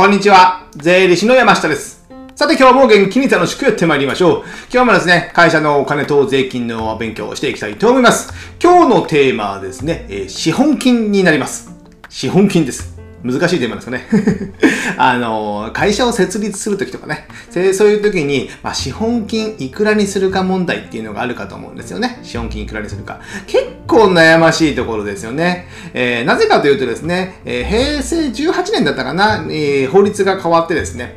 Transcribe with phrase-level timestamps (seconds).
[0.00, 0.66] こんにちは。
[0.76, 2.08] 税理士の山下です。
[2.34, 4.44] さて今日も元気に楽しくやってまいりましょう。
[4.72, 8.32] 今日もですね、会社のお金と税金の勉強をしていきたいと思います。
[8.62, 11.70] 今日のテーマはですね、えー資本金になります。
[12.08, 12.89] 資本金です。
[13.22, 14.06] 難しいテーマですかね。
[14.96, 22.20] あの、会社を設立するときとかね、そういうときに、まあ、資本金いくらにするか問題っていうのがあるかと思うんですよね。
[22.22, 23.20] 資本金いくらにするか。
[23.46, 25.68] 結構悩ましいところですよね。
[25.92, 31.14] えーなぜかというとですね、えー平成18年だったかな、えー法律が変わってですね、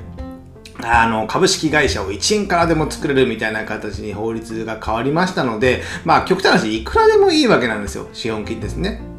[0.82, 8.10] あの、株式会社を1円からでも作れるみたいな形に法律が変わりましたので、まあ、極端な話、いくらでもいいわけなんですよ。
[8.14, 9.13] 資本金ですね。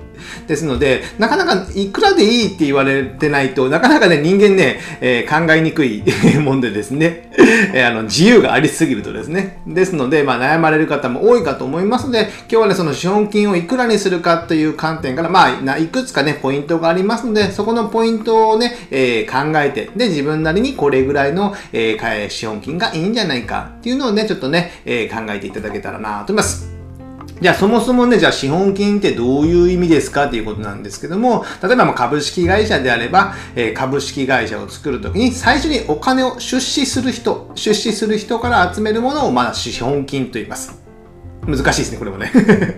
[0.47, 6.03] ですので、なかなかいくらでいいって言われてないとなかなかね、人間ね、えー考えにくい
[6.41, 7.31] もんでですね、
[7.73, 9.63] えーあの、自由がありすぎるとですね。
[9.67, 26.74] ですので、まあ、悩まれる方も多いかと思いますので、今日はね、その資本金をいくらにするかという観点から、まあ、いくつかね、ポイントがありますので、そこのポイントをね、えー考えて、で、自分なりにこれぐらいの、えー資本金がいいんじゃないかっていうのをね、ちょっとね、えー考えていただけたらなと思います。
[27.41, 40.85] じゃあそもそもね、じゃあ資本金ってどういう意味ですかっていうことなんですけども、例えばま株式会社であれば、えー株式会社を作るときに最初にお金を出資する人、出資する人から集めるものをまあ資本金と言います。
[41.47, 42.33] 難しいですね、これもね。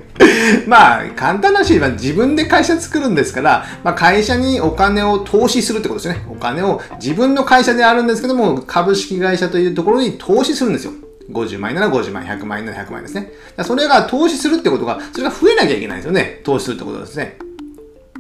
[0.67, 6.27] まあ、簡単な話は自分で会社作るんですから、まあ、会社にお金を投資するってことですよね。
[6.29, 10.93] お金を自分の会社であるんですけども、株式会社というところに投資するんですよ。
[11.31, 13.33] 50万円なら50万円、100万円なら100万円ですね。
[13.65, 16.41] それが投資するってことが、それが増えなきゃいけないんですよね。
[16.45, 17.39] 投資するってことですね。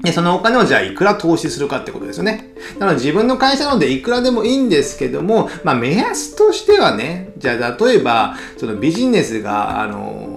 [0.02, 2.52] で、そのお金をじゃあいくら投資するかってことですよね。
[2.78, 10.35] なので自分の会社なのでいくらでもいいんですけども、まあ目安としてはね、じゃあ例えば、そのビジネスが、あの、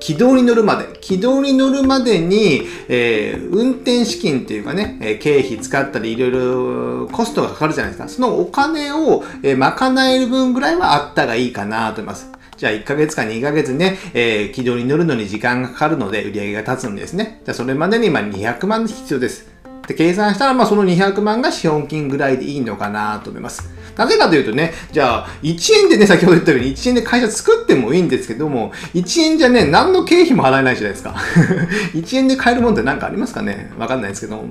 [0.00, 8.08] 軌道に乗るまで、軌道に乗るまでに、えー運転資金っていうかね、え経費使ったりいろいろコストがかかるじゃないですか。
[8.08, 12.30] そのお金を、え賄える分ぐらいはあったがいいかなと思います。
[12.56, 17.40] じゃあ1ヶ月か2ヶ月ね、えー軌道に乗るのに時間がかかるので売り上げが立つんですね。
[17.44, 19.59] じゃあそれまでに今200万必要です。
[19.86, 23.68] で計算したら、まあ、その200万が資本金ぐらいでいいのかなと思います。
[23.96, 31.14] なぜかというとね、じゃあ、1円でね、先ほど言ったように、1円で会社作ってもいいんですけども、1円じゃね、何の経費も払えないじゃないですか。
[31.92, 33.72] 1円で買えるもんって何かありますかね？
[33.78, 34.44] わかんないですけども。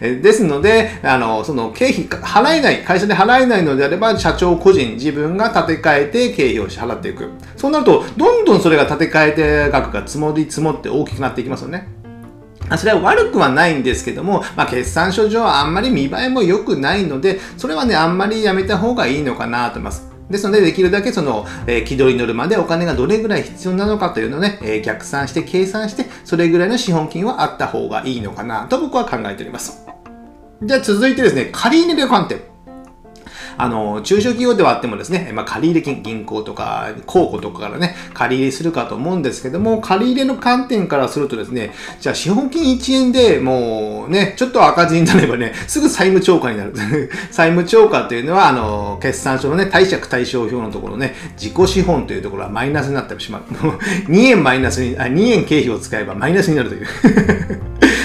[0.00, 7.28] えですので、あの、その経費払えない、会社で払えないのであれば、社長個人、自分が立て替えて経費を支払っていく。
[7.56, 12.01] そうなると、どんどんそれが立て替えて額が積もり積もって大きくなっていきますよね。
[12.72, 20.10] あそれは悪くはないんですけども、まあ、決算書上はあんまり見栄えも良くないので、それはね、あんまりやめた方がいいのかなと思います。
[20.30, 29.86] ですので、できるだけその、えー軌道に乗るまでお金がどれぐらい必要なのかというのをね、えー逆算して計算して、それぐらいの資本金はあった方がいいのかなと僕は考えております。
[30.62, 32.51] じゃあ続いてですね、借入れの観点。
[33.62, 46.72] あの、中小企業ではあってもですね、まあ、借入金、銀行とか、公庫とかからね、借入れするかと思うんですけども、借入の観点からするとですね、じゃあ資本金1円でもうね、ちょっと赤字になればね、すぐ債務超過になる。
[47.30, 53.64] 債務超過というのは、あの、決算書のね、貸借対照表のところね、自己資本というところはマイナスになってしまう。
[53.64, 53.76] もう
[54.10, 56.86] 2円マイナスに、あ、2円経費を使えばマイナスになるという。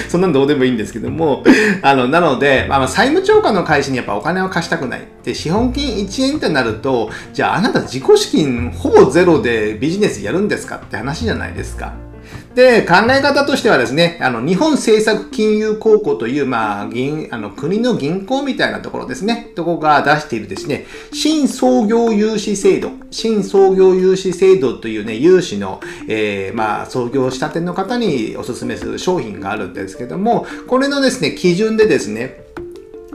[0.08, 1.44] そんなんどうでもいいんですけども、
[1.82, 5.02] あの、なので、まあ、債務超過の会社にやっぱお金を貸したくない。
[5.22, 12.07] で、資本金1円ってなると、じゃああなた自己資金ほぼゼロでビジネスやるんですかって話じゃないですか。
[12.54, 32.44] で、考え方としてはですね、あの、日本政策金融公庫という、まあ、銀、あの、国の銀行みたいなところですね、とこが出しているですね、新創業融資制度、新創業融資制度というね、融資の、えー、まあ、創業したての方にお勧めする商品があるんですけども、これのですね、基準でですね、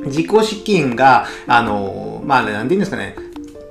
[0.05, 3.15] 自己資金が、あの、まあ、なんて言うんですかね、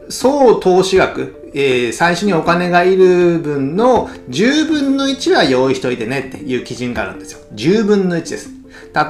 [0.09, 7.41] 総投資額、えー最初にお金がいる分の10分の1は用意しといてねっていう基準があるんですよ。
[7.55, 8.51] 10分の1です。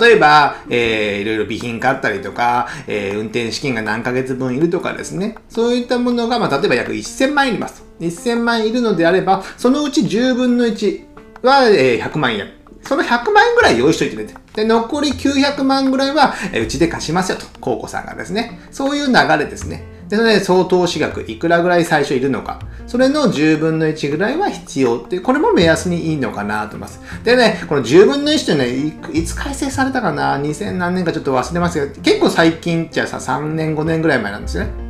[0.01, 5.37] 例えば、えーいろいろ備品買ったりとか、えー運転資金が何ヶ月分いるとかですね。
[5.49, 7.85] そういったものが、まあ、例えば約1000万円います。
[8.01, 11.01] 1000万円いるのであれば、そのうち10分の1
[11.43, 12.51] は、えー100万円。
[12.83, 14.35] その100万円ぐらい用意しといてね。
[14.55, 18.61] で、残り900万ぐらいは、えーうちで貸しますよと、コウコさんがですね。
[18.71, 19.85] そういう流れですね。
[20.09, 22.61] で、それで総投資額、いくらぐらい最初いるのか。
[22.87, 27.01] それの10分の1ぐらいは必要って、これも目安にいいのかなと思います。
[27.25, 28.69] でね、この10分の1ってね、
[29.13, 34.82] いいつ改正されたかな ?2000 何年かちょっと忘れますけど、結構最近っちゃさ、3年5年ぐらい前なんですよね。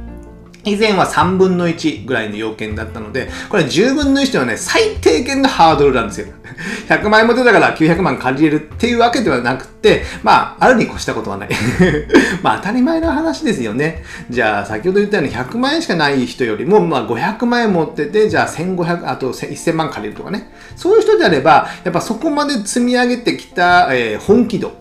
[0.64, 6.28] 以前は3分の1ぐらいの要件だったので、これ10分の1ではね、最低限のハードルなんですよ。
[6.88, 11.48] 100万円持ってたから900万借りれるっていうわけではなくて、まあ、あるに越したことはない。
[12.42, 14.04] まあ、当たり前の話ですよね。
[14.30, 20.50] じゃあ、先ほど言ったように100万円しかない人よりも、まあ、500万円持ってて、じゃあ1500、あと1000万借りるとかね。
[20.76, 24.80] そういう人であれば、やっぱそこまで積み上げてきた、えー、本気度。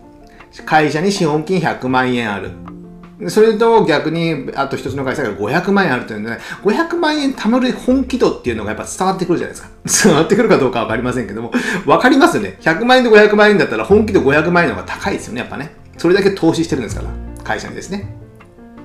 [0.65, 2.51] 会社に資本金100万円ある。
[3.27, 10.09] それと逆に、あと一つの会社が500万円あるというので、ね、500万円貯まる本気度っていうのがやっぱ伝わってくるじゃないですか。
[10.09, 11.51] 伝わってくるかどうかわかりませんけども、
[11.85, 12.57] わかりますよね。
[12.62, 15.75] 100万円と500万円だったら本気度500万円の方が高いですよね、やっぱね。
[15.97, 17.09] それだけ投資してるんですから、
[17.44, 18.15] 会社にですね。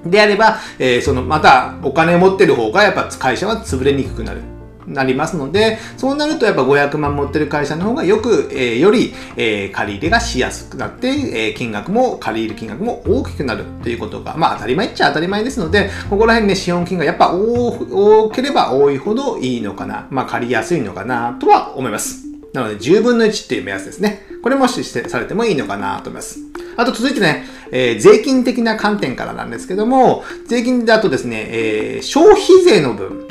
[0.05, 4.41] であれば、えー、その、またお金を持ってる方がやっぱ会社は潰れにくくなる。
[4.87, 22.27] なりますので、そうなるとやっぱ500万持ってる会社の方がよく、えー、より、えー、借り入れがしやすくなって、えー、金額も、借り入れ金額も大きくなるということが、まあ当たり前っちゃ当たり前ですので、ここら辺ね、資本金がやっぱ多ければ多いほどいいのかな、まあ借りやすいのかなとは思います。
[22.53, 24.27] なので、10分の1っていう目安ですね。
[24.43, 26.39] これもしされてもいいのかなと思います。
[26.77, 33.27] あと続いてね、えー、税金的な観点からなんですけども、税金だとですね、えー、消費税の分、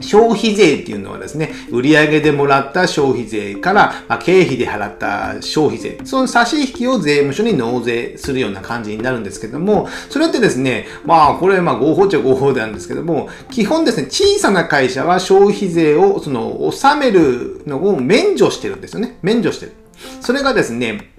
[0.00, 19.18] 消費税っていうのはですね、売上でもらった消費税から、まあ、経費で払った消費税、その差し引きを税務署に納税するような感じになるんですけども、それってですね、まあ、これ、まあ、合法っちゃ合法なんですけども、基本ですね、小さな会社は消費税を、その、納めるのを免除してるんですよね。
[19.22, 19.72] 免除してる。
[20.20, 21.12] それがですね、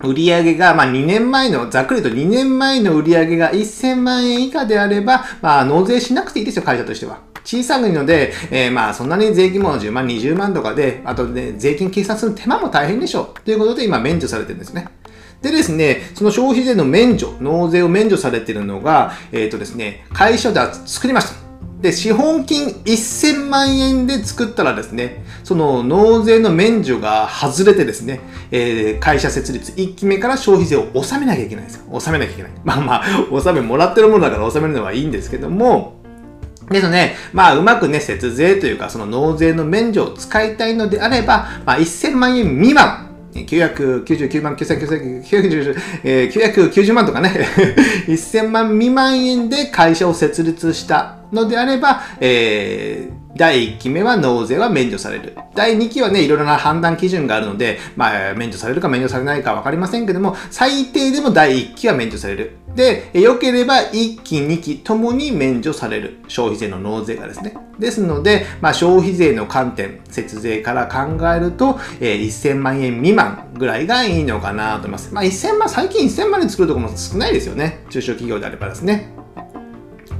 [0.00, 7.31] 売上が、まあ、2年前の、ざっくりと2年前の売上が1000万円以下であれば、まあ、納税しなくていいですよ、会社としては。
[7.44, 13.40] 小さいので、えー、まあそんなに税金も10万、20万とかで、あとね、税金計算する手間も大変でしょう。
[13.40, 14.88] ということで今免除されてるんですね。
[15.42, 21.42] でですね、その消費税の免除、納税を免除されてるのが、えっ、ー、とですね、会社で作りました。
[21.82, 28.20] で、資本金1000万円で作ったらですね、その納税の免除が外れてですね、
[28.52, 31.86] えー、会社設立1期目から消費税を納めなきゃいけないんですよ。
[31.90, 32.52] 納めなきゃいけない。
[32.62, 36.01] まあまあ、納めもらってるものだから納めるのはいいんですけども、
[36.72, 47.30] ですね、まあ、うまくね、節税というか、その納税の免除を使いたいのであれば、まあ、1000万円未満、999万、9990、え990万とかね、
[48.06, 55.36] 1000万未満円で会社を設立したのであれば、えー、第1期目は納税は免除される。
[55.54, 62.58] 第2期はね、いろいろな判断基準があるので、まあ、免除されるか免除されないかわかりませんけども、最低でも第1期は免除される。
[62.74, 66.18] で、良ければ1期、2期ともに免除される。
[66.28, 67.54] 消費税の納税がですね。
[67.78, 75.12] ですので、まあ、消費税の観点、節税から考えると、えー、1000万円未満ぐらいがいいのかなと思います。
[75.12, 77.84] まあ、1000万、最近1000万円作るところも少ないですよね。
[77.90, 79.12] 中小企業であればですね。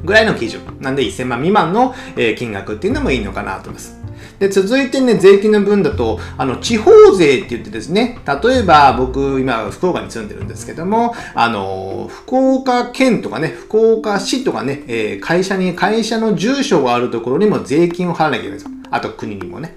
[0.04, 0.60] ぐらいの基準。
[0.80, 1.94] なんで1000万未満の、
[2.36, 4.01] 金額っていうのもいいのかなと思います。
[4.42, 18.70] で、続いてね、税金の分だと、あの、地方税って言ってですね、例えば僕、今、福岡に住んでるんですけども、あの、福岡県とかね、福岡市とかね、えー、会社に、会社の住所があるところにも税金を払わなきゃいけないんですよ。
[18.90, 19.76] あと国にもね。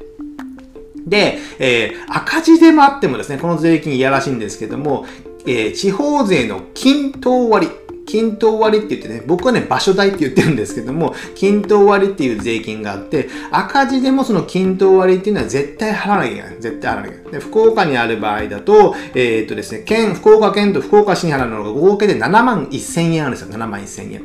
[1.06, 5.06] で、えー、赤字でもあってもですね、この税金いやらしいんですけども、
[5.46, 7.70] えー、地方税の均等割。
[8.06, 16.56] 均等割って言ってね、僕はね、場所代って言ってるんですけども、均等割っていう税金があって、赤字でもその均等割っていうのは絶対払わなきゃいけない。
[16.60, 17.32] 絶対払わなきゃいけない。
[17.34, 23.50] で、福岡にある場合だと、えー、っとですね、県、福岡県と福岡市に払うのが合計で7万1000円あるんですよ。
[23.50, 24.24] 7万1000円。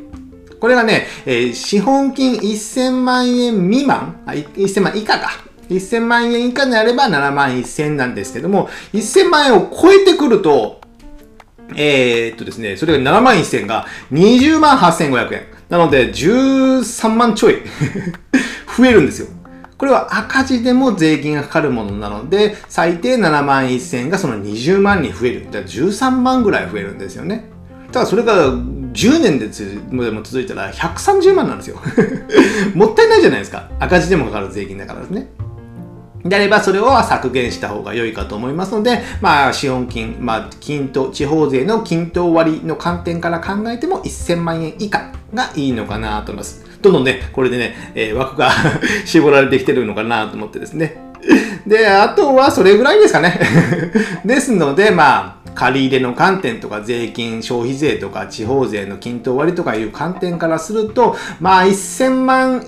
[0.60, 5.30] これがね、えー、資本金1000万円未満、あ、1000万以下か。
[5.70, 10.79] 1000万円以下であれば7万1000なんですけども、1000万円を超えてくると、
[11.76, 15.42] えー、っとですね、それが7万1000が20万8500円。
[15.68, 17.56] なので、13万ちょい
[18.76, 19.28] 増えるんですよ。
[19.78, 25.46] これは赤字でも税金がかかるものなので、最低7万1000がその20万に増える。
[25.50, 27.44] じゃあ13万ぐらい増えるんですよね。
[27.90, 31.80] ただそれが10年ででも続いたら130万なんですよ。
[32.74, 33.68] もったいないじゃないですか。
[33.78, 35.28] 赤字でもかかる税金だからですね。
[36.24, 46.64] であれば、それを削減した方が良いかと思いますので、まあ、資本金、まあ、均等、地方税の均等割の観点から考えても1000万円以下がいいのかなと思います。
[46.82, 48.50] どんどんね、これでね、えー、枠が
[49.04, 51.10] 絞られてきてるのかなと思ってですね。
[51.66, 53.38] で、あとはそれぐらいですかね。
[54.24, 62.66] ですので、まあ、借り入れの観点とか税金、消費税とか地方税の均等割とかいう観点からすると、まあ1000万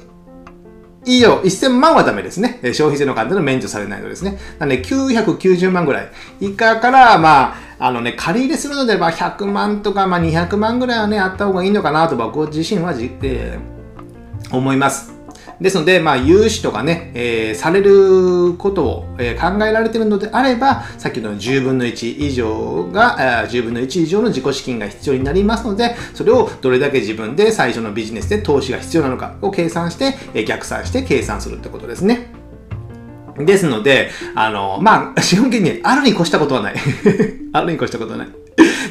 [1.05, 2.61] 以上、1000万はダメですね。
[2.63, 4.39] 消費税の関係の免除されないのですね。
[4.59, 13.83] なので、990万ぐらい以下から、まあ、あのね、借り入れするので、まあ、100万とか、まあ、200万ぐらいはね、あった方がいいのかなと、僕自身はじ、えー
[14.53, 15.12] 思います。
[15.63, 32.33] ですので、まあ、融資とかね、えー、されることを、えー、考えられてるのであれば、さっきの10分の1以上が、えー、10分の1以上の自己資金が必要になりますので、それをどれだけ自分で最初のビジネスで投資が必要なのかを計算して、えー、逆算して計算するってことですね。
[33.39, 36.75] ですので、あの、まあ、 資本金にあるに越したことはない。
[37.53, 38.42] あるに越したことはない。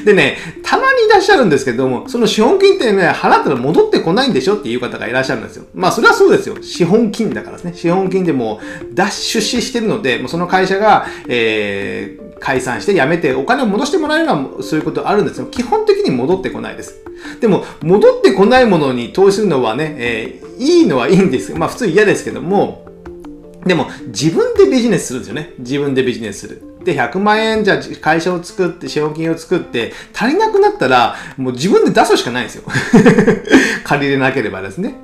[0.04, 4.56] でね、たまにいらっしゃるんですけども、その資本金ってね、払ったら戻ってこないんでしょ？
[4.56, 5.64] っていう方がいらっしゃるんですよ。
[5.74, 6.62] まあ、それはそうですよ。
[6.62, 7.74] 資本金だからですね。
[7.74, 15.46] 資本金でもう、脱出資してるので、もうその会社が、えー、解散して辞めてお金を戻してもらえるのはそういうことあるんですよ。
[15.46, 17.04] 基本的に戻ってこないです。
[17.40, 21.54] でも、戻ってこないものに投資するのはね、えー、いいのはいいんです。
[21.54, 22.86] まあ、普通嫌ですけども、
[23.64, 25.52] でも、自分でビジネスするんですよね。
[25.58, 26.62] 自分でビジネスする。
[26.84, 32.64] で、100万円じゃ会社を作って、資本金を作って、足りなくなったら、もう自分で出すしかないんですよ。
[33.84, 34.94] 借りれなければですね。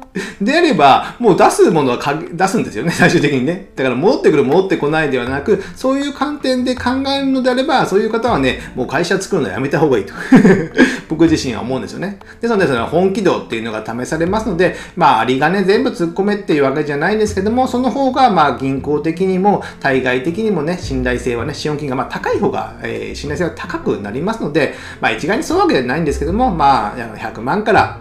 [0.40, 1.99] であれば、もう出すものは
[2.32, 3.70] 出すんですよね、最終的にね。
[3.76, 10.14] だから戻ってくる、戻ってこないではなく、そういう観点で考えるのであれば、そういう方はね、もう会社作るのやめた方がいいと。
[11.08, 12.18] 僕自身は思うんですよね。
[12.40, 28.00] ですので、その本気度っていうのが試されますので、まあ、ありがね、全部突っ込めっていうわけじゃないんですけども、その方が、まあ、銀行的にも、対外的にもね、信頼性はね、資本金がまあ高い方が、えー、信頼性は高くなりますので、まあ、一概にそういうわけじゃないんですけども、まあ、100万から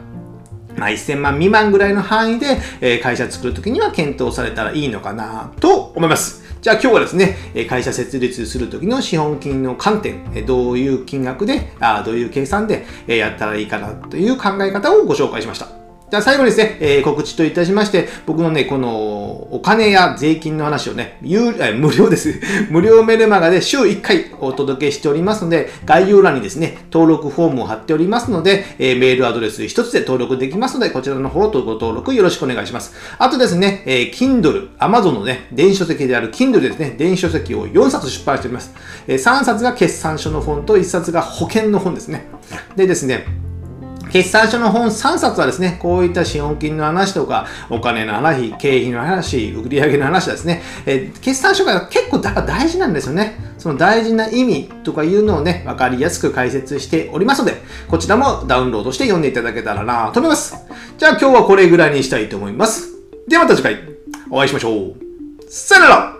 [0.77, 6.45] まあ、1000万未満ぐらいの範囲で、えー、会社作るときには検討されたらいいのかなと思います。
[6.61, 7.35] じゃあ今日はですね、
[7.69, 15.76] 会社設立するときの資本金の観点、どういう金額で、あどういう計算でやったらいいかなという考え方をご紹介しました。
[16.09, 22.39] じゃあ最後にですね、えー、告知といたしまして、僕のね、このお金や税金の話をね、有え無料です。
[22.71, 32.93] 無料メルマガで週1回お届けしておりますので、概要欄にですね、登録フォームを貼っておりますので、えー、メールアドレス1つで登録できますので、こちらの方とご登録よろしくお願いします。
[33.17, 38.73] あとですね、えー、Kindle、Amazon のね、電子書籍である Kindle ですね、電子書籍を4冊出版しております。
[39.09, 42.27] えー、3冊が決算書の本と1冊が保険の本ですね。
[42.77, 43.25] でですね、
[44.11, 53.37] 決算書の本3冊はですね、こういった資本金の話とか、お金の話、経費の話、売上の話ですね、えー、決算書が結構だから大事なんですよね。
[53.57, 60.55] その大事な意味とかいうのをね、わかりやすく解説しておりますので、こちらもダウンロードして読んでいただけたらなと思います。
[60.97, 62.93] じゃあ今日はこれぐらいにしたいと思います。
[63.27, 63.77] ではまた次回
[64.29, 64.95] お会いしましょう。
[65.49, 66.16] さよなら